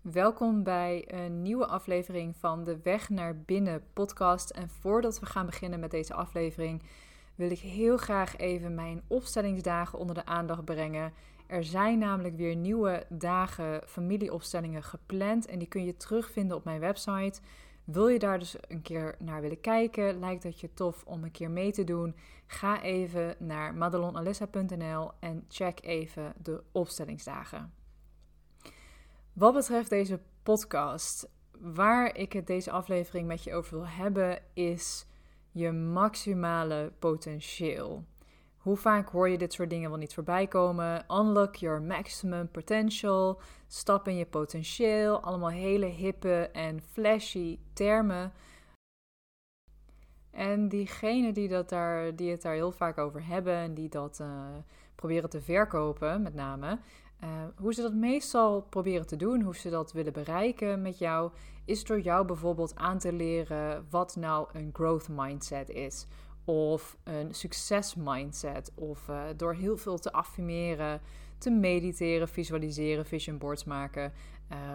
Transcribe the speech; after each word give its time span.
Welkom 0.00 0.62
bij 0.62 1.04
een 1.06 1.42
nieuwe 1.42 1.66
aflevering 1.66 2.36
van 2.36 2.64
de 2.64 2.80
Weg 2.82 3.08
naar 3.08 3.36
Binnen 3.36 3.82
podcast. 3.92 4.50
En 4.50 4.68
voordat 4.68 5.20
we 5.20 5.26
gaan 5.26 5.46
beginnen 5.46 5.80
met 5.80 5.90
deze 5.90 6.14
aflevering, 6.14 6.82
wil 7.34 7.50
ik 7.50 7.58
heel 7.58 7.96
graag 7.96 8.36
even 8.36 8.74
mijn 8.74 9.02
opstellingsdagen 9.06 9.98
onder 9.98 10.14
de 10.14 10.24
aandacht 10.24 10.64
brengen. 10.64 11.12
Er 11.46 11.64
zijn 11.64 11.98
namelijk 11.98 12.36
weer 12.36 12.56
nieuwe 12.56 13.06
dagen 13.08 13.82
familieopstellingen 13.86 14.82
gepland 14.82 15.46
en 15.46 15.58
die 15.58 15.68
kun 15.68 15.84
je 15.84 15.96
terugvinden 15.96 16.56
op 16.56 16.64
mijn 16.64 16.80
website. 16.80 17.40
Wil 17.84 18.08
je 18.08 18.18
daar 18.18 18.38
dus 18.38 18.56
een 18.68 18.82
keer 18.82 19.14
naar 19.18 19.40
willen 19.40 19.60
kijken? 19.60 20.18
Lijkt 20.18 20.42
dat 20.42 20.60
je 20.60 20.74
tof 20.74 21.02
om 21.06 21.24
een 21.24 21.30
keer 21.30 21.50
mee 21.50 21.72
te 21.72 21.84
doen? 21.84 22.14
Ga 22.46 22.82
even 22.82 23.34
naar 23.38 23.74
madelonalissa.nl 23.74 25.10
en 25.18 25.44
check 25.48 25.82
even 25.82 26.34
de 26.42 26.62
opstellingsdagen. 26.72 27.79
Wat 29.32 29.54
betreft 29.54 29.90
deze 29.90 30.20
podcast, 30.42 31.30
waar 31.58 32.16
ik 32.16 32.32
het 32.32 32.46
deze 32.46 32.70
aflevering 32.70 33.26
met 33.26 33.44
je 33.44 33.54
over 33.54 33.76
wil 33.76 33.86
hebben, 33.86 34.42
is 34.54 35.06
je 35.50 35.72
maximale 35.72 36.92
potentieel. 36.98 38.04
Hoe 38.56 38.76
vaak 38.76 39.08
hoor 39.08 39.28
je 39.28 39.38
dit 39.38 39.52
soort 39.52 39.70
dingen 39.70 39.90
wel 39.90 39.98
niet 39.98 40.14
voorbij 40.14 40.46
komen? 40.46 41.04
Unlock 41.08 41.54
your 41.54 41.82
maximum 41.82 42.50
potential, 42.50 43.40
stap 43.66 44.08
in 44.08 44.16
je 44.16 44.26
potentieel, 44.26 45.20
allemaal 45.20 45.50
hele 45.50 45.86
hippe 45.86 46.50
en 46.52 46.82
flashy 46.82 47.58
termen. 47.72 48.32
En 50.30 50.68
diegenen 50.68 51.34
die, 51.34 51.48
dat 51.48 51.68
daar, 51.68 52.16
die 52.16 52.30
het 52.30 52.42
daar 52.42 52.54
heel 52.54 52.72
vaak 52.72 52.98
over 52.98 53.26
hebben 53.26 53.54
en 53.54 53.74
die 53.74 53.88
dat 53.88 54.18
uh, 54.20 54.46
proberen 54.94 55.30
te 55.30 55.40
verkopen, 55.40 56.22
met 56.22 56.34
name, 56.34 56.78
uh, 57.24 57.28
hoe 57.56 57.74
ze 57.74 57.82
dat 57.82 57.94
meestal 57.94 58.62
proberen 58.62 59.06
te 59.06 59.16
doen, 59.16 59.40
hoe 59.40 59.56
ze 59.56 59.70
dat 59.70 59.92
willen 59.92 60.12
bereiken 60.12 60.82
met 60.82 60.98
jou, 60.98 61.30
is 61.64 61.84
door 61.84 62.00
jou 62.00 62.26
bijvoorbeeld 62.26 62.76
aan 62.76 62.98
te 62.98 63.12
leren 63.12 63.86
wat 63.90 64.16
nou 64.16 64.48
een 64.52 64.70
growth 64.72 65.08
mindset 65.08 65.68
is. 65.68 66.06
Of 66.44 66.96
een 67.04 67.34
succes 67.34 67.94
mindset. 67.94 68.72
Of 68.74 69.08
uh, 69.08 69.22
door 69.36 69.54
heel 69.54 69.76
veel 69.76 69.98
te 69.98 70.12
affirmeren, 70.12 71.00
te 71.38 71.50
mediteren, 71.50 72.28
visualiseren, 72.28 73.06
vision 73.06 73.38
boards 73.38 73.64
maken. 73.64 74.12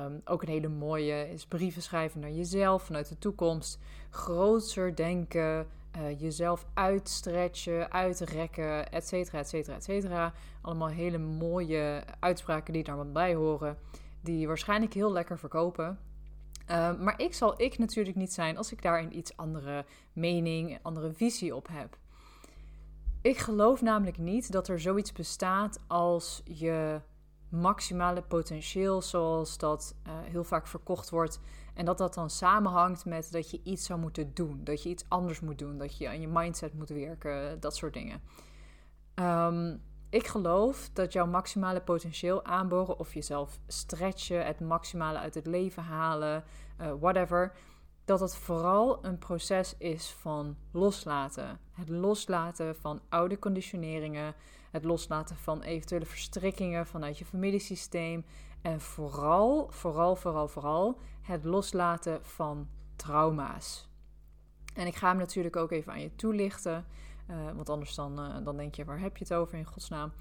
Um, 0.06 0.22
ook 0.26 0.42
een 0.42 0.50
hele 0.50 0.68
mooie 0.68 1.32
is 1.32 1.46
brieven 1.46 1.82
schrijven 1.82 2.20
naar 2.20 2.32
jezelf 2.32 2.84
vanuit 2.84 3.10
de 3.10 3.18
toekomst. 3.18 3.80
Grootser 4.10 4.96
denken, 4.96 5.68
uh, 5.98 6.20
jezelf 6.20 6.66
uitstretchen, 6.74 7.92
uitrekken, 7.92 8.92
et 8.92 9.08
cetera, 9.08 9.40
et 9.40 9.50
cetera, 9.50 9.76
et 9.76 9.84
cetera. 9.84 10.34
Allemaal 10.62 10.88
hele 10.88 11.18
mooie 11.18 12.04
uitspraken 12.20 12.74
die 12.74 12.84
daar 12.84 13.12
bij 13.12 13.36
horen. 13.36 13.78
Die 14.22 14.48
waarschijnlijk 14.48 14.94
heel 14.94 15.12
lekker 15.12 15.38
verkopen. 15.38 16.00
Uh, 16.72 17.00
maar 17.00 17.20
ik 17.20 17.34
zal 17.34 17.62
ik 17.62 17.78
natuurlijk 17.78 18.16
niet 18.16 18.34
zijn 18.34 18.58
als 18.58 18.72
ik 18.72 18.82
daar 18.82 19.00
een 19.00 19.18
iets 19.18 19.38
andere 19.38 19.86
mening, 20.14 20.80
andere 20.82 21.14
visie 21.14 21.56
op 21.56 21.68
heb. 21.72 21.98
Ik 23.22 23.38
geloof 23.38 23.82
namelijk 23.82 24.18
niet 24.18 24.52
dat 24.52 24.68
er 24.68 24.80
zoiets 24.80 25.12
bestaat 25.12 25.80
als 25.88 26.42
je 26.44 27.02
maximale 27.56 28.22
potentieel, 28.22 29.02
zoals 29.02 29.58
dat 29.58 29.96
uh, 30.08 30.14
heel 30.24 30.44
vaak 30.44 30.68
verkocht 30.68 31.10
wordt. 31.10 31.40
En 31.74 31.86
dat 31.86 31.98
dat 31.98 32.14
dan 32.14 32.30
samenhangt 32.30 33.06
met 33.06 33.32
dat 33.32 33.52
je 33.52 33.60
iets 33.64 33.86
zou 33.86 34.00
moeten 34.00 34.34
doen. 34.34 34.64
Dat 34.64 34.84
je 34.84 34.90
iets 34.90 35.06
anders 35.08 35.40
moet 35.40 35.60
doen. 35.60 35.78
Dat 35.78 35.98
je 35.98 36.08
aan 36.08 36.22
je 36.22 36.28
mindset 36.28 36.74
moet 36.74 36.90
werken. 36.90 37.60
Dat 37.60 37.76
soort 37.76 37.94
dingen. 37.94 38.22
Um, 39.16 39.82
ik 40.10 40.28
geloof 40.28 40.90
dat 40.94 41.14
jouw 41.14 41.26
maximale 41.26 41.82
potentieel 41.82 42.46
aanboren 42.46 43.00
of 43.00 43.14
jezelf 43.14 43.60
stretchen, 43.68 44.46
het 44.46 44.60
maximale 44.60 45.18
uit 45.18 45.36
het 45.36 45.46
leven 45.46 45.84
halen, 45.84 46.44
uh, 46.82 46.92
whatever, 47.00 47.56
dat 48.06 48.20
het 48.20 48.36
vooral 48.36 49.06
een 49.06 49.18
proces 49.18 49.76
is 49.78 50.10
van 50.10 50.58
loslaten. 50.72 51.60
Het 51.72 51.90
loslaten 51.90 52.76
van 52.76 53.02
oude 53.10 53.40
conditioneringen, 53.40 54.34
het 54.72 54.84
loslaten 54.84 55.36
van 55.36 55.62
eventuele 55.62 56.06
verstrikkingen 56.06 56.88
vanuit 56.88 57.18
je 57.18 57.26
familiesysteem 57.26 58.26
en 58.62 58.82
vooral, 58.82 59.68
vooral, 59.72 60.16
vooral, 60.16 60.48
vooral 60.48 61.00
het 61.22 61.44
loslaten 61.44 62.26
van 62.26 62.68
trauma's. 62.96 63.90
En 64.74 64.88
ik 64.88 64.96
ga 64.96 65.08
hem 65.08 65.18
natuurlijk 65.18 65.56
ook 65.56 65.72
even 65.72 65.92
aan 65.92 66.02
je 66.02 66.16
toelichten. 66.16 66.86
Uh, 67.30 67.52
want 67.56 67.70
anders 67.70 67.96
dan, 67.96 68.20
uh, 68.20 68.46
dan 68.46 68.58
denk 68.58 68.76
je, 68.76 68.86
waar 68.86 69.00
heb 69.00 69.18
je 69.18 69.24
het 69.24 69.34
over 69.34 69.58
in 69.58 69.66
godsnaam? 69.66 70.12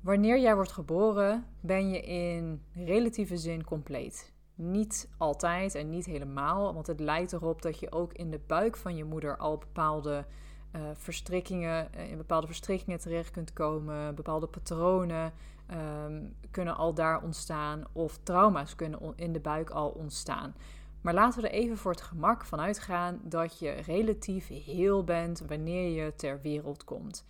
Wanneer 0.00 0.38
jij 0.38 0.54
wordt 0.54 0.72
geboren, 0.72 1.46
ben 1.60 1.88
je 1.88 2.00
in 2.00 2.62
relatieve 2.74 3.36
zin 3.36 3.64
compleet. 3.64 4.34
Niet 4.58 5.08
altijd 5.16 5.74
en 5.74 5.88
niet 5.88 6.06
helemaal, 6.06 6.74
want 6.74 6.86
het 6.86 7.00
lijkt 7.00 7.32
erop 7.32 7.62
dat 7.62 7.78
je 7.78 7.92
ook 7.92 8.12
in 8.12 8.30
de 8.30 8.40
buik 8.46 8.76
van 8.76 8.96
je 8.96 9.04
moeder 9.04 9.36
al 9.36 9.58
bepaalde 9.58 10.24
uh, 10.72 10.82
verstrikkingen, 10.94 11.92
in 11.92 12.16
bepaalde 12.16 12.46
verstrikkingen 12.46 12.98
terecht 12.98 13.30
kunt 13.30 13.52
komen, 13.52 14.14
bepaalde 14.14 14.46
patronen 14.46 15.32
um, 16.04 16.34
kunnen 16.50 16.76
al 16.76 16.94
daar 16.94 17.22
ontstaan 17.22 17.84
of 17.92 18.18
trauma's 18.22 18.74
kunnen 18.74 19.12
in 19.16 19.32
de 19.32 19.40
buik 19.40 19.70
al 19.70 19.88
ontstaan. 19.88 20.54
Maar 21.00 21.14
laten 21.14 21.42
we 21.42 21.48
er 21.48 21.54
even 21.54 21.76
voor 21.76 21.90
het 21.90 22.00
gemak 22.00 22.44
van 22.44 22.60
uitgaan 22.60 23.20
dat 23.22 23.58
je 23.58 23.70
relatief 23.70 24.48
heel 24.48 25.04
bent 25.04 25.42
wanneer 25.46 26.04
je 26.04 26.14
ter 26.14 26.40
wereld 26.40 26.84
komt. 26.84 27.24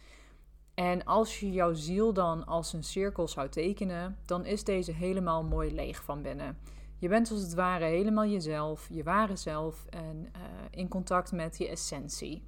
En 0.75 1.04
als 1.04 1.41
je 1.41 1.53
jouw 1.53 1.75
ziel 1.75 2.12
dan 2.12 2.47
als 2.47 2.72
een 2.72 2.84
cirkel 2.84 3.28
zou 3.28 3.48
tekenen, 3.48 4.19
dan 4.26 4.44
is 4.44 4.64
deze 4.64 4.93
helemaal 4.93 5.44
mooi 5.44 5.75
leeg 5.75 6.04
van 6.04 6.22
binnen. 6.22 6.58
Je 6.99 7.09
bent 7.09 7.31
als 7.31 7.41
het 7.41 7.55
ware 7.55 7.84
helemaal 7.84 8.27
jezelf, 8.27 8.89
je 8.91 9.03
ware 9.03 9.37
zelf 9.37 9.87
en 9.91 10.17
uh, 10.37 10.43
in 10.71 10.89
contact 10.89 11.33
met 11.33 11.59
je 11.59 11.69
essentie. 11.69 12.43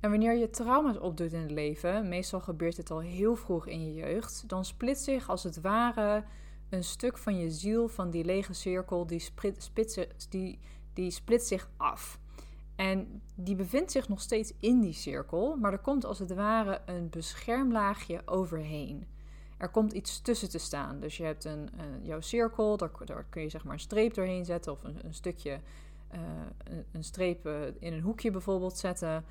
En 0.00 0.10
wanneer 0.10 0.36
je 0.36 0.50
trauma's 0.50 0.98
opdoet 0.98 1.32
in 1.32 1.40
het 1.40 1.50
leven, 1.50 2.08
meestal 2.08 2.40
gebeurt 2.40 2.76
dit 2.76 2.90
al 2.90 3.00
heel 3.00 3.36
vroeg 3.36 3.66
in 3.66 3.84
je 3.84 3.94
jeugd, 3.94 4.48
dan 4.48 4.64
splitst 4.64 5.04
zich 5.04 5.28
als 5.28 5.42
het 5.42 5.60
ware 5.60 6.24
een 6.68 6.84
stuk 6.84 7.18
van 7.18 7.38
je 7.38 7.50
ziel, 7.50 7.88
van 7.88 8.10
die 8.10 8.24
lege 8.24 8.52
cirkel, 8.52 9.06
die, 9.06 9.24
die, 10.28 10.58
die 10.92 11.10
split 11.10 11.42
zich 11.42 11.70
af. 11.76 12.20
En 12.76 13.22
die 13.34 13.54
bevindt 13.54 13.90
zich 13.90 14.08
nog 14.08 14.20
steeds 14.20 14.52
in 14.60 14.80
die 14.80 14.92
cirkel, 14.92 15.56
maar 15.56 15.72
er 15.72 15.78
komt 15.78 16.04
als 16.04 16.18
het 16.18 16.34
ware 16.34 16.80
een 16.86 17.10
beschermlaagje 17.10 18.22
overheen. 18.24 19.06
Er 19.60 19.68
komt 19.68 19.92
iets 19.92 20.20
tussen 20.20 20.50
te 20.50 20.58
staan. 20.58 21.00
Dus 21.00 21.16
je 21.16 21.24
hebt 21.24 21.44
een, 21.44 21.70
een 21.76 22.02
jouw 22.02 22.20
cirkel, 22.20 22.76
daar, 22.76 22.90
daar, 23.04 23.24
kun 23.24 23.42
je 23.42 23.48
zeg 23.48 23.64
maar 23.64 23.72
een 23.72 23.80
streep 23.80 24.14
doorheen 24.14 24.44
zetten 24.44 24.72
of 24.72 24.84
een, 24.84 24.98
een 25.04 25.14
stukje, 25.14 25.60
uh, 26.14 26.20
een, 26.64 26.84
een, 26.92 27.04
streep 27.04 27.46
uh, 27.46 27.66
in 27.66 27.92
een 27.92 28.00
hoekje 28.00 28.30
bijvoorbeeld 28.30 28.78
zetten. 28.78 29.24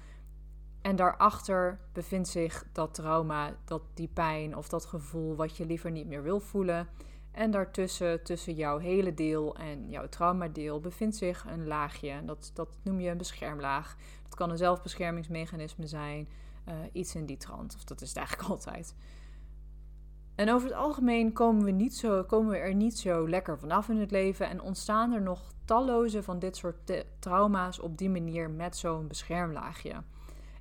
En 0.82 0.96
daarachter 0.96 1.80
bevindt 1.94 2.28
zich 2.28 2.66
dat 2.74 2.94
trauma, 2.94 3.56
dat 3.66 3.82
die 3.94 4.08
pijn 4.08 4.58
of 4.58 4.70
dat 4.70 4.86
gevoel 4.86 5.36
wat 5.36 5.58
je 5.58 5.66
liever 5.66 5.92
niet 5.92 6.08
meer 6.08 6.24
wil 6.24 6.40
voelen. 6.40 6.88
En 7.32 7.52
daartussen, 7.52 8.24
tussen 8.24 8.54
jouw 8.54 8.78
hele 8.78 9.14
deel 9.14 9.56
en 9.56 9.90
jouw 9.90 10.10
traumadeel, 10.10 10.80
bevindt 10.80 11.16
zich 11.16 11.46
een 11.48 11.68
laagje. 11.68 12.26
Dat, 12.26 12.52
dat 12.54 12.70
noem 12.82 13.00
je 13.00 13.10
een 13.10 13.18
beschermlaag. 13.18 13.96
Dat 14.24 14.36
kan 14.36 14.50
een 14.50 14.58
zelfbeschermingsmechanisme 14.58 15.88
zijn, 15.88 16.28
iets 16.92 17.16
in 17.16 17.26
die 17.26 17.38
trant. 17.38 17.76
Of 17.76 17.84
dat 17.84 18.02
is 18.02 18.08
het 18.08 18.18
eigenlijk 18.18 18.50
altijd. 18.56 18.94
En 20.40 20.52
over 20.52 20.68
het 20.68 20.78
algemeen 20.78 21.34
komen 21.34 21.64
we, 21.64 21.72
niet 21.72 21.96
zo, 21.96 22.24
komen 22.24 22.52
we 22.52 22.58
er 22.58 22.74
niet 22.74 22.98
zo 22.98 23.30
lekker 23.30 23.60
vanaf 23.60 23.90
in 23.90 24.00
het 24.00 24.12
leven 24.12 24.50
en 24.50 24.62
ontstaan 24.62 25.12
er 25.12 25.22
nog 25.22 25.54
talloze 25.66 26.24
van 26.24 26.40
dit 26.40 26.58
soort 26.58 27.04
trauma's 27.20 27.80
op 27.80 27.98
die 27.98 28.10
manier 28.10 28.50
met 28.50 28.78
zo'n 28.78 29.08
beschermlaagje. 29.08 29.94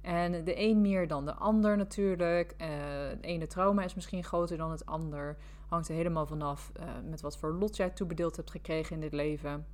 En 0.00 0.44
de 0.44 0.60
een 0.60 0.80
meer 0.80 1.08
dan 1.08 1.24
de 1.24 1.34
ander 1.34 1.76
natuurlijk. 1.76 2.54
Uh, 2.60 2.66
het 3.08 3.24
ene 3.24 3.46
trauma 3.46 3.84
is 3.84 3.94
misschien 3.94 4.24
groter 4.24 4.56
dan 4.56 4.70
het 4.70 4.86
ander. 4.86 5.36
Hangt 5.68 5.88
er 5.88 5.94
helemaal 5.94 6.26
vanaf 6.26 6.72
uh, 6.76 6.84
met 7.10 7.20
wat 7.20 7.38
voor 7.38 7.52
lot 7.52 7.76
jij 7.76 7.90
toebedeeld 7.90 8.36
hebt 8.36 8.50
gekregen 8.50 8.94
in 8.94 9.00
dit 9.00 9.12
leven. 9.12 9.66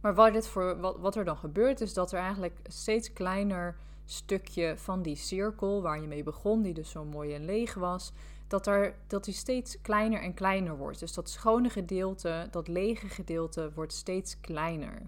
Maar 0.00 0.14
wat, 0.14 0.32
dit 0.32 0.48
voor, 0.48 0.80
wat, 0.80 0.98
wat 0.98 1.16
er 1.16 1.24
dan 1.24 1.36
gebeurt, 1.36 1.80
is 1.80 1.94
dat 1.94 2.12
er 2.12 2.18
eigenlijk 2.18 2.58
steeds 2.64 3.12
kleiner 3.12 3.76
stukje 4.04 4.74
van 4.76 5.02
die 5.02 5.16
cirkel 5.16 5.82
waar 5.82 6.00
je 6.00 6.06
mee 6.06 6.22
begon, 6.22 6.62
die 6.62 6.74
dus 6.74 6.90
zo 6.90 7.04
mooi 7.04 7.34
en 7.34 7.44
leeg 7.44 7.74
was, 7.74 8.12
dat, 8.48 8.66
er, 8.66 8.94
dat 9.06 9.24
die 9.24 9.34
steeds 9.34 9.80
kleiner 9.80 10.22
en 10.22 10.34
kleiner 10.34 10.76
wordt. 10.76 10.98
Dus 10.98 11.14
dat 11.14 11.30
schone 11.30 11.70
gedeelte, 11.70 12.48
dat 12.50 12.68
lege 12.68 13.08
gedeelte, 13.08 13.72
wordt 13.74 13.92
steeds 13.92 14.40
kleiner. 14.40 15.02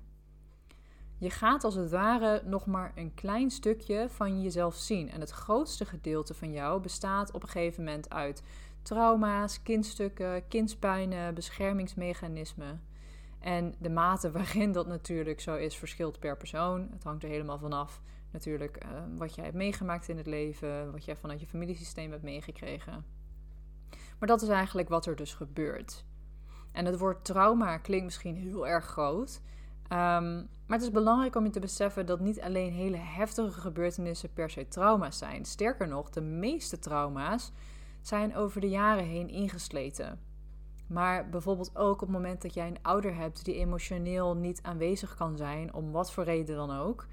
Je 1.19 1.31
gaat 1.31 1.65
als 1.65 1.75
het 1.75 1.91
ware 1.91 2.43
nog 2.45 2.67
maar 2.67 2.93
een 2.95 3.15
klein 3.15 3.51
stukje 3.51 4.07
van 4.09 4.43
jezelf 4.43 4.75
zien. 4.75 5.11
En 5.11 5.21
het 5.21 5.31
grootste 5.31 5.85
gedeelte 5.85 6.35
van 6.35 6.53
jou 6.53 6.81
bestaat 6.81 7.33
op 7.33 7.43
een 7.43 7.49
gegeven 7.49 7.85
moment 7.85 8.11
uit 8.11 8.43
trauma's, 8.83 9.63
kindstukken, 9.63 10.49
kindspijnen, 10.49 11.35
beschermingsmechanismen. 11.35 12.83
En 13.39 13.75
de 13.79 13.91
mate 13.91 14.31
waarin 14.31 14.73
dat 14.73 14.87
natuurlijk 14.87 15.41
zo 15.41 15.55
is, 15.55 15.77
verschilt 15.77 16.19
per 16.19 16.37
persoon. 16.37 16.89
Het 16.93 17.05
hangt 17.05 17.23
er 17.23 17.29
helemaal 17.29 17.59
vanaf 17.59 18.01
natuurlijk 18.31 18.85
uh, 18.85 18.91
wat 19.17 19.35
jij 19.35 19.45
hebt 19.45 19.57
meegemaakt 19.57 20.09
in 20.09 20.17
het 20.17 20.27
leven, 20.27 20.93
wat 20.93 21.05
jij 21.05 21.17
vanuit 21.17 21.41
je 21.41 21.47
familiesysteem 21.47 22.11
hebt 22.11 22.23
meegekregen. 22.23 23.18
Maar 24.19 24.29
dat 24.29 24.43
is 24.43 24.49
eigenlijk 24.49 24.89
wat 24.89 25.07
er 25.07 25.17
dus 25.17 25.35
gebeurt. 25.35 26.05
En 26.73 26.85
het 26.85 26.99
woord 26.99 27.25
trauma 27.25 27.79
klinkt 27.79 28.05
misschien 28.05 28.37
heel 28.37 28.67
erg 28.67 28.85
groot. 28.85 29.41
Ehm, 29.89 30.35
maar 30.37 30.79
het 30.79 30.83
is 30.83 30.91
belangrijk 30.91 31.37
om 31.37 31.45
je 31.45 31.51
te 31.51 31.61
beseffen 31.61 32.07
dat 32.07 32.21
niet 32.21 32.41
alleen 32.41 32.73
hele 32.73 32.97
heftige 32.97 33.61
gebeurtenissen 33.61 34.33
per 34.33 34.51
se 34.51 34.69
trauma's 34.69 35.19
zijn. 35.19 35.45
Sterker 35.45 35.89
nog, 35.89 36.11
de 36.11 36.21
meeste 36.21 36.79
trauma's 36.79 37.53
zijn 38.01 38.37
over 38.37 38.61
de 38.61 38.69
jaren 38.69 39.05
heen 39.05 39.29
ingesleten. 39.29 40.21
Maar 40.87 41.29
bijvoorbeeld 41.29 41.77
ook 41.77 41.95
op 41.95 42.01
het 42.01 42.11
moment 42.11 42.43
dat 42.43 42.55
jij 42.55 42.67
een 42.67 42.83
ouder 42.83 43.15
hebt 43.15 43.45
die 43.45 43.55
emotioneel 43.55 44.37
niet 44.37 44.63
aanwezig 44.63 45.15
kan 45.15 45.37
zijn, 45.37 45.75
om 45.75 45.93
wat 45.93 46.13
voor 46.13 46.25
reden 46.25 46.57
dan 46.57 46.71
ook, 46.71 47.07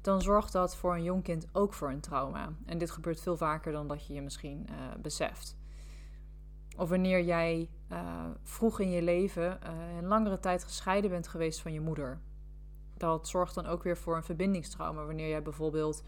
dan 0.00 0.22
zorgt 0.22 0.52
dat 0.52 0.76
voor 0.76 0.94
een 0.94 1.02
jong 1.02 1.22
kind 1.22 1.46
ook 1.52 1.74
voor 1.74 1.90
een 1.90 2.00
trauma. 2.00 2.52
En 2.66 2.78
dit 2.78 2.90
gebeurt 2.90 3.20
veel 3.20 3.36
vaker 3.36 3.72
dan 3.72 3.88
dat 3.88 4.06
je 4.06 4.14
je 4.14 4.22
misschien 4.22 4.66
uh, 4.70 4.76
beseft. 5.02 5.59
Of 6.80 6.88
wanneer 6.88 7.22
jij 7.22 7.68
uh, 7.92 7.98
vroeg 8.42 8.80
in 8.80 8.90
je 8.90 9.02
leven 9.02 9.42
uh, 9.42 9.96
een 9.96 10.06
langere 10.06 10.38
tijd 10.38 10.64
gescheiden 10.64 11.10
bent 11.10 11.28
geweest 11.28 11.60
van 11.60 11.72
je 11.72 11.80
moeder. 11.80 12.20
Dat 12.96 13.28
zorgt 13.28 13.54
dan 13.54 13.66
ook 13.66 13.82
weer 13.82 13.96
voor 13.96 14.16
een 14.16 14.22
verbindingstrauma. 14.22 15.04
Wanneer 15.04 15.28
jij 15.28 15.42
bijvoorbeeld 15.42 16.02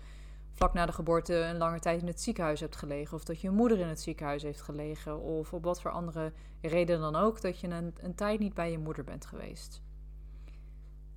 vlak 0.52 0.72
na 0.72 0.86
de 0.86 0.92
geboorte 0.92 1.34
een 1.34 1.56
lange 1.56 1.80
tijd 1.80 2.00
in 2.00 2.06
het 2.06 2.20
ziekenhuis 2.20 2.60
hebt 2.60 2.76
gelegen. 2.76 3.16
Of 3.16 3.24
dat 3.24 3.40
je 3.40 3.50
moeder 3.50 3.78
in 3.78 3.86
het 3.86 4.00
ziekenhuis 4.00 4.42
heeft 4.42 4.60
gelegen. 4.60 5.20
Of 5.20 5.52
op 5.52 5.64
wat 5.64 5.80
voor 5.80 5.90
andere 5.90 6.32
reden 6.60 7.00
dan 7.00 7.16
ook 7.16 7.40
dat 7.40 7.60
je 7.60 7.68
een, 7.68 7.94
een 8.00 8.14
tijd 8.14 8.38
niet 8.38 8.54
bij 8.54 8.70
je 8.70 8.78
moeder 8.78 9.04
bent 9.04 9.26
geweest. 9.26 9.82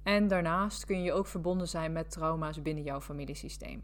En 0.03 0.27
daarnaast 0.27 0.85
kun 0.85 1.01
je 1.01 1.13
ook 1.13 1.27
verbonden 1.27 1.67
zijn 1.67 1.91
met 1.91 2.11
trauma's 2.11 2.61
binnen 2.61 2.83
jouw 2.83 3.01
familiesysteem. 3.01 3.83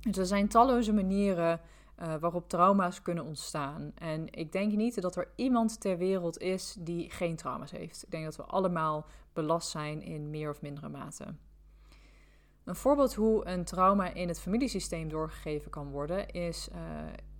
Dus 0.00 0.16
er 0.16 0.26
zijn 0.26 0.48
talloze 0.48 0.92
manieren 0.92 1.60
uh, 2.02 2.14
waarop 2.14 2.48
trauma's 2.48 3.02
kunnen 3.02 3.24
ontstaan. 3.24 3.92
En 3.94 4.32
ik 4.32 4.52
denk 4.52 4.72
niet 4.72 5.02
dat 5.02 5.16
er 5.16 5.28
iemand 5.34 5.80
ter 5.80 5.98
wereld 5.98 6.38
is 6.38 6.76
die 6.78 7.10
geen 7.10 7.36
trauma's 7.36 7.70
heeft. 7.70 8.02
Ik 8.02 8.10
denk 8.10 8.24
dat 8.24 8.36
we 8.36 8.42
allemaal 8.42 9.06
belast 9.32 9.68
zijn 9.68 10.02
in 10.02 10.30
meer 10.30 10.50
of 10.50 10.62
mindere 10.62 10.88
mate. 10.88 11.24
Een 12.64 12.76
voorbeeld 12.76 13.14
hoe 13.14 13.46
een 13.46 13.64
trauma 13.64 14.14
in 14.14 14.28
het 14.28 14.40
familiesysteem 14.40 15.08
doorgegeven 15.08 15.70
kan 15.70 15.90
worden 15.90 16.28
is, 16.28 16.68
uh, 16.72 16.78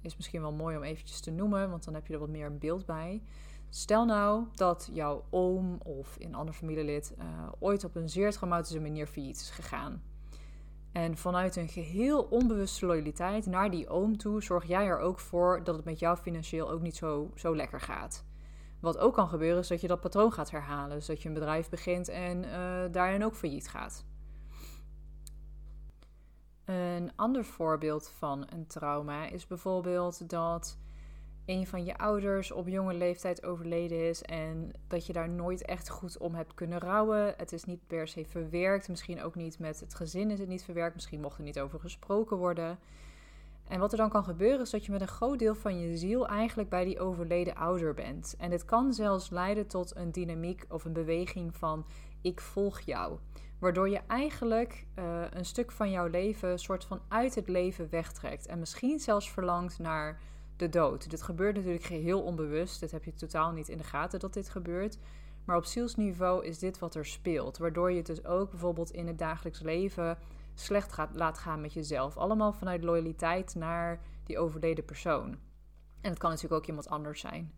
is 0.03 0.17
misschien 0.17 0.41
wel 0.41 0.53
mooi 0.53 0.77
om 0.77 0.83
eventjes 0.83 1.21
te 1.21 1.31
noemen, 1.31 1.71
want 1.71 1.85
dan 1.85 1.95
heb 1.95 2.07
je 2.07 2.13
er 2.13 2.19
wat 2.19 2.29
meer 2.29 2.47
een 2.47 2.59
beeld 2.59 2.87
bij. 2.87 3.23
Stel 3.69 4.05
nou 4.05 4.45
dat 4.55 4.89
jouw 4.93 5.25
oom 5.31 5.79
of 5.83 6.17
een 6.19 6.35
ander 6.35 6.55
familielid 6.55 7.15
uh, 7.19 7.25
ooit 7.59 7.85
op 7.85 7.97
een 7.97 8.09
zeer 8.09 8.33
traumatische 8.33 8.81
manier 8.81 9.07
failliet 9.07 9.37
is 9.37 9.51
gegaan. 9.51 10.03
En 10.97 11.17
vanuit 11.17 11.57
een 11.57 11.69
geheel 11.69 12.23
onbewuste 12.23 12.87
loyaliteit 12.87 13.47
naar 13.47 13.71
die 13.71 13.89
oom 13.89 14.17
toe 14.17 14.43
zorg 14.43 14.65
jij 14.65 14.87
er 14.87 14.99
ook 14.99 15.19
voor 15.19 15.65
dat 15.65 15.77
het 15.77 15.85
met 15.85 15.99
jou 15.99 16.17
financieel 16.17 16.71
ook 16.71 16.81
niet 16.81 16.97
zo, 16.97 17.31
zo 17.35 17.57
lekker 17.57 17.81
gaat. 17.81 18.25
Wat 18.81 18.99
ook 18.99 19.15
kan 19.15 19.29
gebeuren 19.29 19.59
is 19.59 19.69
dat 19.69 19.81
je 19.81 19.87
dat 19.87 20.01
patroon 20.01 20.33
gaat 20.33 20.51
herhalen. 20.51 20.97
Dus 20.97 21.07
dat 21.07 21.23
je 21.23 21.29
een 21.29 21.35
bedrijf 21.35 21.69
begint 21.69 22.09
en 22.09 22.45
uh, 22.45 22.93
daarin 22.93 23.25
ook 23.25 23.35
failliet 23.35 23.69
gaat. 23.69 24.05
Een 26.65 27.13
ander 27.17 27.45
voorbeeld 27.45 28.09
van 28.09 28.47
een 28.49 28.67
trauma 28.67 29.27
is 29.27 29.47
bijvoorbeeld 29.47 30.31
dat 30.31 30.79
een 31.47 31.67
van 31.67 31.85
je 31.85 31.99
ouders 31.99 32.53
op 32.53 32.69
jonge 32.69 32.95
leeftijd 32.95 33.45
overleden 33.45 34.09
is 34.09 34.23
en 34.23 34.71
dat 34.87 35.07
je 35.07 35.13
daar 35.13 35.29
nooit 35.29 35.65
echt 35.65 35.89
goed 35.89 36.19
om 36.19 36.35
hebt 36.35 36.55
kunnen 36.55 36.79
rouwen. 36.79 37.35
Het 37.37 37.53
is 37.53 37.65
niet 37.65 37.87
per 37.87 38.09
se 38.09 38.25
verwerkt, 38.25 38.89
misschien 38.89 39.23
ook 39.23 39.35
niet 39.35 39.59
met 39.59 39.81
het 39.81 39.95
gezin 39.95 40.31
is 40.31 40.39
het 40.39 40.49
niet 40.49 40.65
verwerkt, 40.65 40.95
misschien 40.95 41.21
mocht 41.21 41.39
er 41.39 41.45
niet 41.45 41.61
over 41.61 41.81
gesproken 41.81 42.37
worden. 42.37 42.79
En 43.69 43.81
wat 43.81 43.93
er 43.93 43.99
dan 43.99 44.09
kan 44.11 44.25
gebeuren 44.25 44.61
is 44.61 44.71
dat 44.71 44.85
je 44.85 44.93
met 44.93 45.01
een 45.01 45.09
groot 45.09 45.39
deel 45.39 45.55
van 45.55 45.81
je 45.81 45.97
ziel 45.97 46.29
eigenlijk 46.29 46.69
bij 46.69 46.85
die 46.85 47.01
overleden 47.01 47.55
ouder 47.55 47.95
bent. 47.95 48.35
En 48.39 48.51
dit 48.51 48.65
kan 48.65 48.93
zelfs 48.93 49.31
leiden 49.31 49.67
tot 49.67 49.97
een 49.97 50.13
dynamiek 50.13 50.67
of 50.69 50.85
een 50.85 50.93
beweging 50.93 51.57
van 51.57 51.87
ik 52.21 52.41
volg 52.41 52.81
jou. 52.81 53.19
Waardoor 53.59 53.89
je 53.89 54.01
eigenlijk 54.07 54.87
uh, 54.99 55.23
een 55.31 55.45
stuk 55.45 55.73
van 55.73 55.91
jouw 55.91 56.07
leven 56.07 56.59
soort 56.59 56.85
van 56.85 57.01
uit 57.09 57.35
het 57.35 57.49
leven 57.49 57.91
wegtrekt. 57.91 58.47
En 58.47 58.59
misschien 58.59 59.01
zelfs 59.01 59.31
verlangt 59.31 59.79
naar 59.79 60.21
de 60.57 60.69
dood. 60.69 61.11
Dit 61.11 61.23
gebeurt 61.23 61.57
natuurlijk 61.57 61.85
geheel 61.85 62.23
onbewust. 62.23 62.81
Dit 62.81 62.91
heb 62.91 63.05
je 63.05 63.15
totaal 63.15 63.53
niet 63.53 63.69
in 63.69 63.79
de 63.79 63.85
gaten 63.85 64.21
dat 64.21 64.35
dit 64.35 64.49
gebeurt. 64.49 64.99
Maar 65.45 65.57
op 65.57 65.65
zielsniveau 65.65 66.45
is 66.45 66.59
dit 66.59 66.79
wat 66.79 66.95
er 66.95 67.07
speelt. 67.07 67.59
Waardoor 67.59 67.91
je 67.91 67.97
het 67.97 68.07
dus 68.07 68.25
ook 68.25 68.51
bijvoorbeeld 68.51 68.91
in 68.91 69.07
het 69.07 69.19
dagelijks 69.19 69.61
leven 69.61 70.19
slecht 70.55 70.93
gaat, 70.93 71.15
laat 71.15 71.39
gaan 71.39 71.61
met 71.61 71.73
jezelf. 71.73 72.17
Allemaal 72.17 72.53
vanuit 72.53 72.85
loyaliteit 72.85 73.55
naar 73.55 74.01
die 74.25 74.39
overleden 74.39 74.85
persoon. 74.85 75.39
En 76.01 76.11
het 76.11 76.19
kan 76.19 76.31
natuurlijk 76.31 76.61
ook 76.63 76.69
iemand 76.69 76.89
anders 76.89 77.21
zijn. 77.21 77.53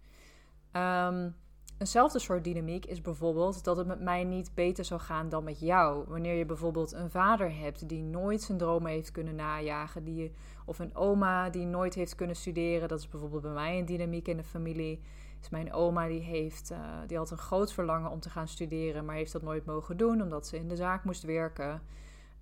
Um, 0.72 1.34
Eenzelfde 1.78 2.18
soort 2.18 2.44
dynamiek 2.44 2.86
is 2.86 3.00
bijvoorbeeld 3.00 3.64
dat 3.64 3.76
het 3.76 3.86
met 3.86 4.00
mij 4.00 4.24
niet 4.24 4.50
beter 4.54 4.84
zou 4.84 5.00
gaan 5.00 5.28
dan 5.28 5.44
met 5.44 5.60
jou. 5.60 6.04
Wanneer 6.08 6.34
je 6.34 6.44
bijvoorbeeld 6.44 6.92
een 6.92 7.10
vader 7.10 7.56
hebt 7.56 7.88
die 7.88 8.02
nooit 8.02 8.42
zijn 8.42 8.58
dromen 8.58 8.90
heeft 8.90 9.10
kunnen 9.10 9.34
najagen, 9.34 10.04
die, 10.04 10.32
of 10.64 10.78
een 10.78 10.94
oma 10.94 11.50
die 11.50 11.66
nooit 11.66 11.94
heeft 11.94 12.14
kunnen 12.14 12.36
studeren. 12.36 12.88
Dat 12.88 12.98
is 12.98 13.08
bijvoorbeeld 13.08 13.42
bij 13.42 13.52
mij 13.52 13.78
een 13.78 13.86
dynamiek 13.86 14.28
in 14.28 14.36
de 14.36 14.44
familie. 14.44 15.00
Is 15.40 15.48
mijn 15.48 15.72
oma 15.72 16.06
die, 16.06 16.20
heeft, 16.20 16.70
uh, 16.70 16.78
die 17.06 17.16
had 17.16 17.30
een 17.30 17.38
groot 17.38 17.72
verlangen 17.72 18.10
om 18.10 18.20
te 18.20 18.30
gaan 18.30 18.48
studeren, 18.48 19.04
maar 19.04 19.16
heeft 19.16 19.32
dat 19.32 19.42
nooit 19.42 19.64
mogen 19.64 19.96
doen 19.96 20.22
omdat 20.22 20.46
ze 20.46 20.56
in 20.56 20.68
de 20.68 20.76
zaak 20.76 21.04
moest 21.04 21.22
werken. 21.22 21.82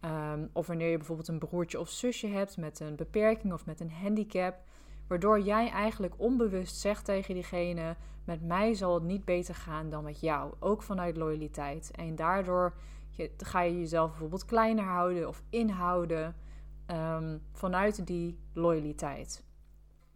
Um, 0.04 0.50
of 0.52 0.66
wanneer 0.66 0.90
je 0.90 0.96
bijvoorbeeld 0.96 1.28
een 1.28 1.38
broertje 1.38 1.80
of 1.80 1.88
zusje 1.88 2.26
hebt 2.26 2.56
met 2.56 2.80
een 2.80 2.96
beperking 2.96 3.52
of 3.52 3.66
met 3.66 3.80
een 3.80 3.90
handicap 3.90 4.54
Waardoor 5.06 5.40
jij 5.40 5.70
eigenlijk 5.70 6.14
onbewust 6.16 6.76
zegt 6.76 7.04
tegen 7.04 7.34
diegene: 7.34 7.96
met 8.24 8.42
mij 8.42 8.74
zal 8.74 8.94
het 8.94 9.02
niet 9.02 9.24
beter 9.24 9.54
gaan 9.54 9.90
dan 9.90 10.04
met 10.04 10.20
jou. 10.20 10.54
Ook 10.58 10.82
vanuit 10.82 11.16
loyaliteit. 11.16 11.90
En 11.90 12.16
daardoor 12.16 12.74
ga 13.36 13.60
je 13.60 13.78
jezelf 13.78 14.10
bijvoorbeeld 14.10 14.44
kleiner 14.44 14.84
houden 14.84 15.28
of 15.28 15.42
inhouden 15.50 16.36
um, 16.90 17.42
vanuit 17.52 18.06
die 18.06 18.38
loyaliteit. 18.52 19.44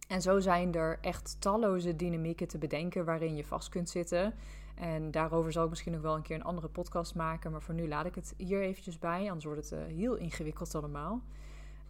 En 0.07 0.21
zo 0.21 0.39
zijn 0.39 0.73
er 0.73 0.97
echt 1.01 1.41
talloze 1.41 1.95
dynamieken 1.95 2.47
te 2.47 2.57
bedenken 2.57 3.05
waarin 3.05 3.35
je 3.35 3.45
vast 3.45 3.69
kunt 3.69 3.89
zitten. 3.89 4.33
En 4.75 5.11
daarover 5.11 5.51
zal 5.51 5.63
ik 5.63 5.69
misschien 5.69 5.91
nog 5.91 6.01
wel 6.01 6.15
een 6.15 6.21
keer 6.21 6.35
een 6.35 6.43
andere 6.43 6.67
podcast 6.67 7.15
maken. 7.15 7.51
Maar 7.51 7.61
voor 7.61 7.73
nu 7.73 7.87
laat 7.87 8.05
ik 8.05 8.15
het 8.15 8.33
hier 8.37 8.61
eventjes 8.61 8.99
bij, 8.99 9.27
anders 9.27 9.45
wordt 9.45 9.69
het 9.69 9.79
uh, 9.79 9.95
heel 9.95 10.15
ingewikkeld 10.15 10.75
allemaal. 10.75 11.21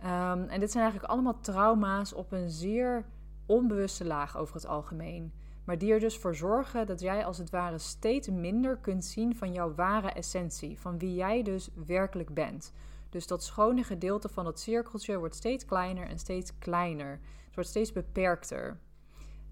Um, 0.04 0.48
en 0.48 0.60
dit 0.60 0.72
zijn 0.72 0.84
eigenlijk 0.84 1.14
allemaal 1.14 1.40
trauma's 1.40 2.14
op 2.14 2.32
een 2.32 2.50
zeer 2.50 3.06
onbewuste 3.46 4.06
laag 4.06 4.38
over 4.38 4.56
het 4.56 4.66
algemeen. 4.66 5.34
Maar 5.64 5.78
die 5.78 5.92
er 5.92 6.00
dus 6.00 6.18
voor 6.18 6.36
zorgen 6.36 6.86
dat 6.86 7.00
jij 7.00 7.26
als 7.26 7.38
het 7.38 7.50
ware 7.50 7.78
steeds 7.78 8.30
minder 8.30 8.78
kunt 8.78 9.06
zien 9.06 9.36
van 9.36 9.52
jouw 9.52 9.74
ware 9.76 10.12
essentie. 10.12 10.80
Van 10.80 10.98
wie 10.98 11.16
jij 11.16 11.44
dus 11.44 11.70
werkelijk 11.86 12.34
bent. 12.34 12.74
Dus 13.10 13.28
dat 13.28 13.44
schone 13.44 13.84
gedeelte 13.84 14.30
van 14.30 14.44
dat 14.44 14.60
cirkeltje 14.60 15.18
wordt 15.18 15.36
steeds 15.36 15.66
kleiner 15.66 16.08
en 16.08 16.20
steeds 16.20 16.58
kleiner. 16.58 17.20
Het 17.46 17.56
wordt 17.56 17.70
steeds 17.70 17.92
beperkter. 17.92 18.80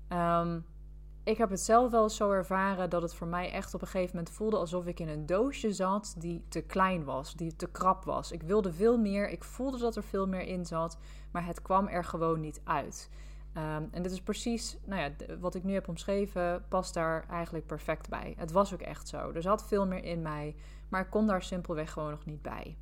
Um, 0.10 0.66
ik 1.30 1.38
heb 1.38 1.50
het 1.50 1.62
zelf 1.62 1.92
wel 1.92 2.10
zo 2.10 2.32
ervaren 2.32 2.90
dat 2.90 3.02
het 3.02 3.14
voor 3.14 3.28
mij 3.28 3.52
echt 3.52 3.74
op 3.74 3.82
een 3.82 3.88
gegeven 3.88 4.16
moment 4.16 4.36
voelde 4.36 4.58
alsof 4.58 4.86
ik 4.86 5.00
in 5.00 5.08
een 5.08 5.26
doosje 5.26 5.74
zat 5.74 6.16
die 6.18 6.46
te 6.48 6.62
klein 6.62 7.04
was, 7.04 7.34
die 7.34 7.56
te 7.56 7.68
krap 7.68 8.04
was. 8.04 8.32
Ik 8.32 8.44
wilde 8.44 8.74
veel 8.74 8.98
meer, 8.98 9.30
ik 9.30 9.44
voelde 9.44 9.78
dat 9.78 9.96
er 9.96 10.04
veel 10.04 10.28
meer 10.28 10.42
in 10.42 10.66
zat, 10.66 10.98
maar 11.32 11.46
het 11.46 11.62
kwam 11.62 11.88
er 11.88 12.04
gewoon 12.04 12.40
niet 12.40 12.62
uit. 12.64 13.10
Um, 13.58 13.88
en 13.92 14.02
dit 14.02 14.12
is 14.12 14.22
precies, 14.22 14.78
nou 14.86 15.02
ja, 15.02 15.38
wat 15.40 15.56
ik 15.56 15.64
nu 15.64 15.74
heb 15.74 15.88
omschreven, 15.88 16.66
past 16.70 16.94
daar 16.94 17.26
eigenlijk 17.30 17.66
perfect 17.66 18.10
bij. 18.10 18.34
Het 18.38 18.52
was 18.52 18.74
ook 18.74 18.82
echt 18.82 19.08
zo. 19.08 19.32
Er 19.32 19.42
zat 19.42 19.68
veel 19.68 19.88
meer 19.88 20.04
in 20.04 20.22
mij, 20.22 20.56
maar 20.90 21.02
ik 21.02 21.10
kon 21.10 21.28
daar 21.28 21.44
simpelweg 21.44 21.92
gewoon 21.92 22.12
nog 22.12 22.26
niet 22.26 22.42
bij. 22.42 22.78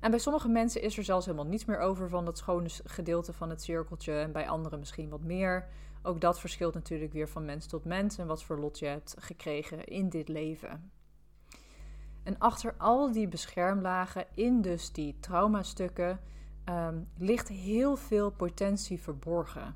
En 0.00 0.10
bij 0.10 0.20
sommige 0.20 0.48
mensen 0.48 0.82
is 0.82 0.98
er 0.98 1.04
zelfs 1.04 1.26
helemaal 1.26 1.46
niets 1.46 1.64
meer 1.64 1.78
over 1.78 2.08
van 2.08 2.24
dat 2.24 2.38
schone 2.38 2.68
gedeelte 2.84 3.32
van 3.32 3.50
het 3.50 3.62
cirkeltje. 3.62 4.12
En 4.12 4.32
bij 4.32 4.48
anderen 4.48 4.78
misschien 4.78 5.08
wat 5.08 5.22
meer. 5.22 5.68
Ook 6.02 6.20
dat 6.20 6.40
verschilt 6.40 6.74
natuurlijk 6.74 7.12
weer 7.12 7.28
van 7.28 7.44
mens 7.44 7.66
tot 7.66 7.84
mens 7.84 8.18
en 8.18 8.26
wat 8.26 8.44
voor 8.44 8.58
lot 8.58 8.78
je 8.78 8.86
hebt 8.86 9.14
gekregen 9.18 9.84
in 9.84 10.08
dit 10.08 10.28
leven. 10.28 10.90
En 12.22 12.38
achter 12.38 12.74
al 12.78 13.12
die 13.12 13.28
beschermlagen, 13.28 14.26
in 14.34 14.60
dus 14.60 14.92
die 14.92 15.16
traumastukken, 15.20 16.20
um, 16.68 17.08
ligt 17.18 17.48
heel 17.48 17.96
veel 17.96 18.30
potentie 18.30 19.00
verborgen. 19.00 19.74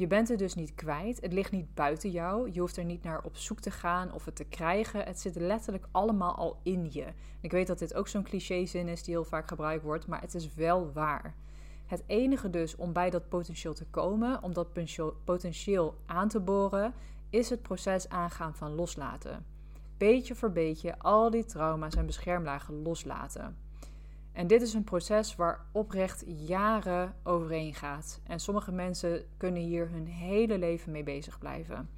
Je 0.00 0.06
bent 0.06 0.28
het 0.28 0.38
dus 0.38 0.54
niet 0.54 0.74
kwijt. 0.74 1.20
Het 1.20 1.32
ligt 1.32 1.52
niet 1.52 1.74
buiten 1.74 2.10
jou. 2.10 2.50
Je 2.52 2.60
hoeft 2.60 2.76
er 2.76 2.84
niet 2.84 3.02
naar 3.02 3.22
op 3.22 3.36
zoek 3.36 3.60
te 3.60 3.70
gaan 3.70 4.12
of 4.12 4.24
het 4.24 4.36
te 4.36 4.44
krijgen. 4.44 5.04
Het 5.04 5.20
zit 5.20 5.34
letterlijk 5.34 5.86
allemaal 5.90 6.34
al 6.34 6.60
in 6.62 6.88
je. 6.90 7.06
Ik 7.40 7.50
weet 7.50 7.66
dat 7.66 7.78
dit 7.78 7.94
ook 7.94 8.08
zo'n 8.08 8.22
clichézin 8.22 8.88
is 8.88 9.02
die 9.02 9.14
heel 9.14 9.24
vaak 9.24 9.48
gebruikt 9.48 9.84
wordt, 9.84 10.06
maar 10.06 10.20
het 10.20 10.34
is 10.34 10.54
wel 10.54 10.92
waar. 10.92 11.34
Het 11.90 12.02
enige 12.06 12.50
dus 12.50 12.76
om 12.76 12.92
bij 12.92 13.10
dat 13.10 13.28
potentieel 13.28 13.74
te 13.74 13.84
komen, 13.84 14.42
om 14.42 14.52
dat 14.52 14.68
potentieel 15.24 15.94
aan 16.06 16.28
te 16.28 16.40
boren, 16.40 16.94
is 17.30 17.50
het 17.50 17.62
proces 17.62 18.08
aangaan 18.08 18.54
van 18.54 18.74
loslaten. 18.74 19.46
Beetje 19.98 20.34
voor 20.34 20.52
beetje 20.52 20.98
al 20.98 21.30
die 21.30 21.44
trauma's 21.44 21.94
en 21.94 22.06
beschermlagen 22.06 22.82
loslaten. 22.82 23.56
En 24.32 24.46
dit 24.46 24.62
is 24.62 24.74
een 24.74 24.84
proces 24.84 25.36
waar 25.36 25.66
oprecht 25.72 26.24
jaren 26.26 27.14
overheen 27.22 27.74
gaat. 27.74 28.20
En 28.26 28.40
sommige 28.40 28.72
mensen 28.72 29.24
kunnen 29.36 29.62
hier 29.62 29.88
hun 29.88 30.06
hele 30.06 30.58
leven 30.58 30.92
mee 30.92 31.04
bezig 31.04 31.38
blijven. 31.38 31.88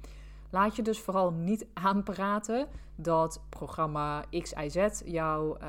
Laat 0.53 0.75
je 0.75 0.81
dus 0.81 0.99
vooral 0.99 1.31
niet 1.31 1.65
aanpraten 1.73 2.67
dat 2.95 3.41
programma 3.49 4.23
XIZ 4.29 5.01
jouw 5.05 5.57
uh, 5.57 5.67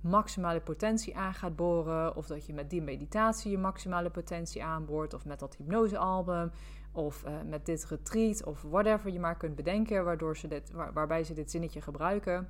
maximale 0.00 0.60
potentie 0.60 1.16
aan 1.16 1.34
gaat 1.34 1.56
boren. 1.56 2.16
Of 2.16 2.26
dat 2.26 2.46
je 2.46 2.52
met 2.52 2.70
die 2.70 2.82
meditatie 2.82 3.50
je 3.50 3.58
maximale 3.58 4.10
potentie 4.10 4.64
aanboort. 4.64 5.14
Of 5.14 5.24
met 5.24 5.38
dat 5.38 5.56
hypnosealbum. 5.56 6.50
Of 6.92 7.24
uh, 7.26 7.32
met 7.46 7.66
dit 7.66 7.84
retreat. 7.84 8.44
Of 8.44 8.62
whatever 8.62 9.12
je 9.12 9.20
maar 9.20 9.36
kunt 9.36 9.54
bedenken 9.54 10.04
waardoor 10.04 10.36
ze 10.36 10.48
dit, 10.48 10.70
waar, 10.70 10.92
waarbij 10.92 11.24
ze 11.24 11.34
dit 11.34 11.50
zinnetje 11.50 11.80
gebruiken. 11.80 12.48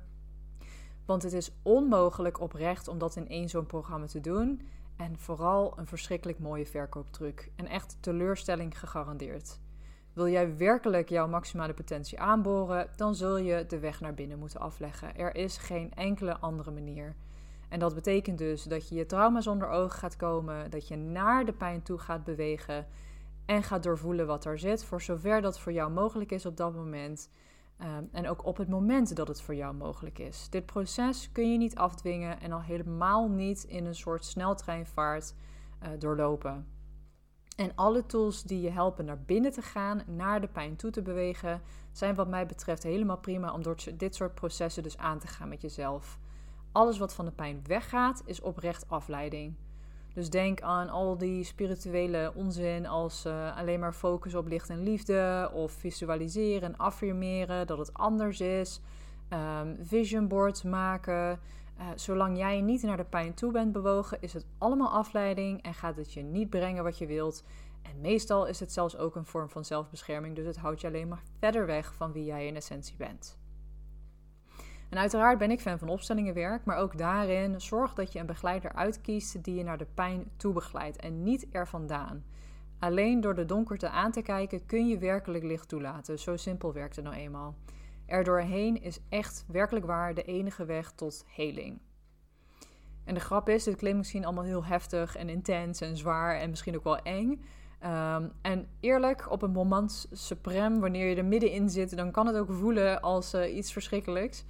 Want 1.05 1.23
het 1.23 1.33
is 1.33 1.51
onmogelijk 1.63 2.39
oprecht 2.39 2.87
om 2.87 2.97
dat 2.97 3.15
in 3.15 3.27
één 3.27 3.49
zo'n 3.49 3.65
programma 3.65 4.05
te 4.05 4.19
doen. 4.19 4.61
En 4.97 5.19
vooral 5.19 5.73
een 5.77 5.87
verschrikkelijk 5.87 6.39
mooie 6.39 6.65
verkooptruc. 6.65 7.51
En 7.55 7.67
echt 7.67 7.97
teleurstelling 7.99 8.79
gegarandeerd. 8.79 9.59
Wil 10.13 10.27
jij 10.27 10.57
werkelijk 10.57 11.09
jouw 11.09 11.27
maximale 11.27 11.73
potentie 11.73 12.19
aanboren, 12.19 12.87
dan 12.95 13.15
zul 13.15 13.37
je 13.37 13.65
de 13.67 13.79
weg 13.79 14.01
naar 14.01 14.13
binnen 14.13 14.39
moeten 14.39 14.59
afleggen. 14.59 15.17
Er 15.17 15.35
is 15.35 15.57
geen 15.57 15.93
enkele 15.93 16.37
andere 16.37 16.71
manier. 16.71 17.15
En 17.69 17.79
dat 17.79 17.95
betekent 17.95 18.37
dus 18.37 18.63
dat 18.63 18.89
je 18.89 18.95
je 18.95 19.05
trauma's 19.05 19.47
onder 19.47 19.69
ogen 19.69 19.99
gaat 19.99 20.15
komen, 20.15 20.71
dat 20.71 20.87
je 20.87 20.95
naar 20.95 21.45
de 21.45 21.53
pijn 21.53 21.83
toe 21.83 21.97
gaat 21.97 22.23
bewegen 22.23 22.87
en 23.45 23.63
gaat 23.63 23.83
doorvoelen 23.83 24.27
wat 24.27 24.45
er 24.45 24.59
zit, 24.59 24.83
voor 24.83 25.01
zover 25.01 25.41
dat 25.41 25.59
voor 25.59 25.71
jou 25.71 25.91
mogelijk 25.91 26.31
is 26.31 26.45
op 26.45 26.57
dat 26.57 26.73
moment. 26.73 27.29
Ehm, 27.77 28.03
en 28.11 28.29
ook 28.29 28.45
op 28.45 28.57
het 28.57 28.69
moment 28.69 29.15
dat 29.15 29.27
het 29.27 29.41
voor 29.41 29.55
jou 29.55 29.73
mogelijk 29.73 30.19
is. 30.19 30.47
Dit 30.49 30.65
proces 30.65 31.31
kun 31.31 31.51
je 31.51 31.57
niet 31.57 31.75
afdwingen 31.75 32.39
en 32.39 32.51
al 32.51 32.61
helemaal 32.61 33.29
niet 33.29 33.63
in 33.63 33.85
een 33.85 33.95
soort 33.95 34.25
sneltreinvaart 34.25 35.33
uh, 35.83 35.89
doorlopen. 35.99 36.67
En 37.55 37.71
alle 37.75 38.05
tools 38.05 38.43
die 38.43 38.61
je 38.61 38.69
helpen 38.69 39.05
naar 39.05 39.19
binnen 39.25 39.51
te 39.51 39.61
gaan, 39.61 40.01
naar 40.05 40.41
de 40.41 40.47
pijn 40.47 40.75
toe 40.75 40.91
te 40.91 41.01
bewegen, 41.01 41.61
zijn 41.91 42.15
wat 42.15 42.27
mij 42.27 42.45
betreft 42.45 42.83
helemaal 42.83 43.17
prima 43.17 43.53
om 43.53 43.63
door 43.63 43.75
dit 43.97 44.15
soort 44.15 44.35
processen 44.35 44.83
dus 44.83 44.97
aan 44.97 45.19
te 45.19 45.27
gaan 45.27 45.49
met 45.49 45.61
jezelf. 45.61 46.19
Alles 46.71 46.97
wat 46.97 47.13
van 47.13 47.25
de 47.25 47.31
pijn 47.31 47.61
weggaat, 47.67 48.23
is 48.25 48.41
oprecht 48.41 48.89
afleiding. 48.89 49.55
Dus 50.13 50.29
denk 50.29 50.61
aan 50.61 50.89
al 50.89 51.17
die 51.17 51.43
spirituele 51.43 52.31
onzin 52.35 52.85
als 52.85 53.25
uh, 53.25 53.57
alleen 53.57 53.79
maar 53.79 53.93
focus 53.93 54.35
op 54.35 54.47
licht 54.47 54.69
en 54.69 54.83
liefde, 54.83 55.51
of 55.53 55.71
visualiseren 55.71 56.61
en 56.61 56.77
affirmeren 56.77 57.67
dat 57.67 57.77
het 57.77 57.93
anders 57.93 58.41
is, 58.41 58.81
um, 59.29 59.77
vision 59.81 60.27
boards 60.27 60.63
maken. 60.63 61.39
Uh, 61.83 61.89
zolang 61.95 62.37
jij 62.37 62.61
niet 62.61 62.83
naar 62.83 62.97
de 62.97 63.03
pijn 63.03 63.33
toe 63.33 63.51
bent 63.51 63.71
bewogen, 63.71 64.21
is 64.21 64.33
het 64.33 64.45
allemaal 64.57 64.89
afleiding 64.89 65.61
en 65.61 65.73
gaat 65.73 65.95
het 65.95 66.13
je 66.13 66.21
niet 66.21 66.49
brengen 66.49 66.83
wat 66.83 66.97
je 66.97 67.05
wilt. 67.05 67.43
En 67.81 68.01
meestal 68.01 68.47
is 68.47 68.59
het 68.59 68.71
zelfs 68.71 68.97
ook 68.97 69.15
een 69.15 69.25
vorm 69.25 69.49
van 69.49 69.65
zelfbescherming, 69.65 70.35
dus 70.35 70.45
het 70.45 70.57
houdt 70.57 70.81
je 70.81 70.87
alleen 70.87 71.07
maar 71.07 71.23
verder 71.39 71.65
weg 71.65 71.93
van 71.93 72.11
wie 72.11 72.25
jij 72.25 72.47
in 72.47 72.55
essentie 72.55 72.95
bent. 72.97 73.37
En 74.89 74.97
uiteraard 74.97 75.37
ben 75.37 75.51
ik 75.51 75.61
fan 75.61 75.79
van 75.79 75.89
opstellingenwerk, 75.89 76.65
maar 76.65 76.77
ook 76.77 76.97
daarin 76.97 77.61
zorg 77.61 77.93
dat 77.93 78.13
je 78.13 78.19
een 78.19 78.25
begeleider 78.25 78.73
uitkiest 78.73 79.43
die 79.43 79.55
je 79.55 79.63
naar 79.63 79.77
de 79.77 79.87
pijn 79.93 80.31
toe 80.37 80.53
begeleidt 80.53 80.97
en 80.97 81.23
niet 81.23 81.47
er 81.51 81.67
vandaan. 81.67 82.23
Alleen 82.79 83.21
door 83.21 83.35
de 83.35 83.45
donkerte 83.45 83.89
aan 83.89 84.11
te 84.11 84.21
kijken 84.21 84.65
kun 84.65 84.87
je 84.87 84.97
werkelijk 84.97 85.43
licht 85.43 85.67
toelaten. 85.67 86.19
Zo 86.19 86.37
simpel 86.37 86.73
werkt 86.73 86.95
het 86.95 87.05
nou 87.05 87.17
eenmaal. 87.17 87.55
Er 88.13 88.23
doorheen 88.23 88.81
is 88.81 88.99
echt 89.09 89.45
werkelijk 89.47 89.85
waar 89.85 90.13
de 90.13 90.23
enige 90.23 90.65
weg 90.65 90.91
tot 90.91 91.25
heling. 91.27 91.79
En 93.03 93.13
de 93.13 93.19
grap 93.19 93.49
is, 93.49 93.63
dit 93.63 93.75
klinkt 93.75 93.97
misschien 93.97 94.25
allemaal 94.25 94.43
heel 94.43 94.65
heftig 94.65 95.15
en 95.15 95.29
intens 95.29 95.81
en 95.81 95.97
zwaar 95.97 96.35
en 96.35 96.49
misschien 96.49 96.75
ook 96.75 96.83
wel 96.83 96.97
eng. 96.97 97.29
Um, 97.83 98.31
en 98.41 98.67
eerlijk, 98.79 99.31
op 99.31 99.41
een 99.41 99.51
moment 99.51 100.07
suprem, 100.11 100.79
wanneer 100.79 101.09
je 101.09 101.15
er 101.15 101.25
middenin 101.25 101.69
zit, 101.69 101.97
dan 101.97 102.11
kan 102.11 102.27
het 102.27 102.35
ook 102.35 102.51
voelen 102.51 103.01
als 103.01 103.33
uh, 103.33 103.55
iets 103.55 103.71
verschrikkelijks. 103.71 104.45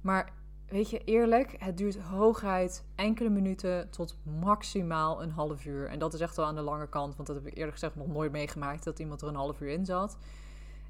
Maar 0.00 0.32
weet 0.66 0.90
je, 0.90 1.04
eerlijk, 1.04 1.56
het 1.58 1.76
duurt 1.76 1.98
hooguit 1.98 2.84
enkele 2.94 3.28
minuten 3.28 3.90
tot 3.90 4.18
maximaal 4.40 5.22
een 5.22 5.30
half 5.30 5.64
uur. 5.64 5.88
En 5.88 5.98
dat 5.98 6.14
is 6.14 6.20
echt 6.20 6.36
wel 6.36 6.46
aan 6.46 6.54
de 6.54 6.60
lange 6.60 6.88
kant, 6.88 7.16
want 7.16 7.28
dat 7.28 7.36
heb 7.36 7.46
ik 7.46 7.56
eerlijk 7.56 7.72
gezegd 7.72 7.96
nog 7.96 8.06
nooit 8.06 8.32
meegemaakt 8.32 8.84
dat 8.84 8.98
iemand 8.98 9.22
er 9.22 9.28
een 9.28 9.34
half 9.34 9.60
uur 9.60 9.70
in 9.70 9.84
zat. 9.84 10.16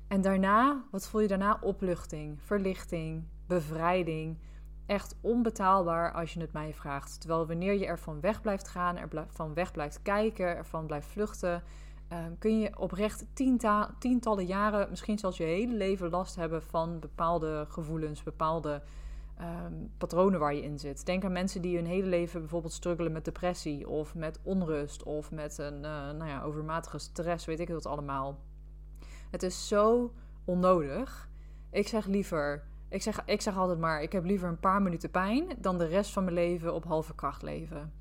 En 0.09 0.21
daarna, 0.21 0.85
wat 0.91 1.09
voel 1.09 1.21
je 1.21 1.29
daarna? 1.29 1.59
Opluchting, 1.61 2.43
verlichting, 2.43 3.25
bevrijding. 3.47 4.39
Echt 4.87 5.17
onbetaalbaar 5.21 6.13
als 6.13 6.33
je 6.33 6.41
het 6.41 6.53
mij 6.53 6.75
vraagt. 6.75 7.21
Terwijl 7.21 7.47
wanneer 7.47 7.73
je 7.73 7.87
ervan 7.87 8.21
weg 8.21 8.41
blijft 8.41 8.69
gaan, 8.69 8.97
ervan 8.97 9.55
weg 9.55 9.73
blijft 9.73 10.03
kijken, 10.03 10.47
ervan 10.47 10.87
blijft 10.87 11.09
vluchten, 11.09 11.63
ehm, 12.09 12.33
kun 12.39 12.59
je 12.59 12.79
oprecht 12.79 13.27
tientallen 13.99 14.47
jaren, 14.47 14.91
misschien 14.91 15.19
zelfs 15.19 15.37
je 15.37 15.45
hele 15.45 15.75
leven 15.75 16.11
last 16.11 16.37
hebben 16.37 16.63
van 16.63 17.01
bepaalde 17.01 17.67
gevoelens, 17.69 18.23
bepaalde 18.23 18.83
Ehm, 19.37 19.73
patronen 19.99 20.41
waar 20.41 20.55
je 20.55 20.63
in 20.63 20.79
zit. 20.79 21.07
Denk 21.07 21.25
aan 21.25 21.33
mensen 21.33 21.63
die 21.63 21.77
hun 21.77 21.87
hele 21.87 22.07
leven 22.07 22.41
bijvoorbeeld 22.41 22.73
struggelen 22.73 23.13
met 23.13 23.25
depressie 23.25 23.89
of 23.89 24.15
met 24.15 24.39
onrust 24.43 25.03
of 25.03 25.31
met 25.31 25.59
een 25.59 25.75
uh, 25.75 26.11
nou 26.11 26.27
ja, 26.27 26.43
overmatige 26.43 26.99
stress, 26.99 27.47
weet 27.47 27.61
ik 27.61 27.69
het 27.69 27.87
allemaal. 27.87 28.39
Het 29.31 29.43
is 29.43 29.69
zo 29.69 30.13
onnodig. 30.45 31.29
Ik 31.71 31.89
zeg 31.89 32.07
liever, 32.07 32.65
ik 32.89 33.03
zeg, 33.03 33.23
ik 33.25 33.41
zeg 33.41 33.57
altijd 33.57 33.79
maar, 33.79 34.03
ik 34.03 34.13
heb 34.13 34.25
liever 34.25 34.49
een 34.49 34.61
paar 34.61 34.83
minuten 34.83 35.11
pijn 35.11 35.47
dan 35.59 35.79
de 35.79 35.87
rest 35.87 36.11
van 36.11 36.25
mijn 36.25 36.37
leven 36.37 36.75
op 36.75 36.85
halve 36.85 37.15
kracht 37.15 37.43
leven. 37.43 37.93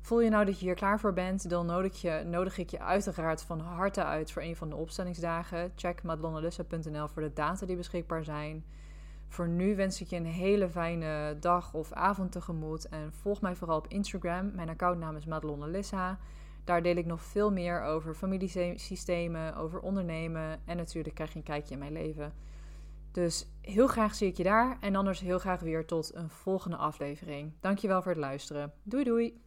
Voel 0.00 0.20
je 0.20 0.30
nou 0.30 0.44
dat 0.44 0.58
je 0.58 0.64
hier 0.64 0.74
klaar 0.74 1.00
voor 1.00 1.12
bent, 1.12 1.50
dan 1.50 1.66
nodig, 1.66 2.00
je, 2.00 2.22
nodig 2.26 2.58
ik 2.58 2.70
je 2.70 2.80
uiteraard 2.80 3.42
van 3.42 3.60
harte 3.60 4.04
uit 4.04 4.32
voor 4.32 4.42
een 4.42 4.56
van 4.56 4.68
de 4.68 4.76
opstellingsdagen. 4.76 5.72
Check 5.76 6.02
madelonelissa.nl 6.02 7.08
voor 7.08 7.22
de 7.22 7.32
data 7.32 7.66
die 7.66 7.76
beschikbaar 7.76 8.24
zijn. 8.24 8.64
Voor 9.28 9.48
nu 9.48 9.76
wens 9.76 10.00
ik 10.00 10.06
je 10.06 10.16
een 10.16 10.26
hele 10.26 10.68
fijne 10.68 11.36
dag 11.40 11.74
of 11.74 11.92
avond 11.92 12.32
tegemoet. 12.32 12.88
En 12.88 13.12
volg 13.12 13.40
mij 13.40 13.56
vooral 13.56 13.78
op 13.78 13.88
Instagram. 13.88 14.50
Mijn 14.54 14.68
accountnaam 14.68 15.16
is 15.16 15.26
Madelon 15.26 15.70
Lissa. 15.70 16.18
Daar 16.66 16.82
deel 16.82 16.96
ik 16.96 17.06
nog 17.06 17.22
veel 17.22 17.52
meer 17.52 17.82
over 17.82 18.14
familiesystemen, 18.14 19.56
over 19.56 19.80
ondernemen. 19.80 20.60
En 20.64 20.76
natuurlijk 20.76 21.14
krijg 21.14 21.32
je 21.32 21.38
een 21.38 21.44
kijkje 21.44 21.72
in 21.72 21.78
mijn 21.78 21.92
leven. 21.92 22.34
Dus 23.12 23.46
heel 23.60 23.86
graag 23.86 24.14
zie 24.14 24.28
ik 24.28 24.36
je 24.36 24.42
daar. 24.42 24.76
En 24.80 24.96
anders 24.96 25.20
heel 25.20 25.38
graag 25.38 25.60
weer 25.60 25.86
tot 25.86 26.14
een 26.14 26.30
volgende 26.30 26.76
aflevering. 26.76 27.52
Dankjewel 27.60 28.02
voor 28.02 28.12
het 28.12 28.20
luisteren. 28.20 28.72
Doei 28.82 29.04
doei! 29.04 29.45